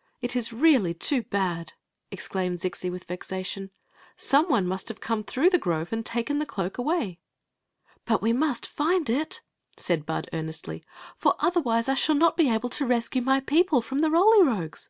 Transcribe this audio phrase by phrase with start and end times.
[0.22, 1.74] "It is really too bad!"
[2.10, 3.70] exclaimed Zixi, with vexa tion."
[4.30, 7.20] Some one must have come through die grove and taken the cloak away."
[7.94, 9.42] *• But we must find it,"
[9.76, 10.82] said Bud, earnesdy;"
[11.18, 14.88] for otherwise I shall not be able to rescue my people from the Roly Rogues."